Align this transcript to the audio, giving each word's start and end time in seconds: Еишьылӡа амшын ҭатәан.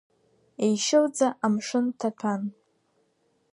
Еишьылӡа 0.65 1.27
амшын 1.45 1.85
ҭатәан. 1.99 2.41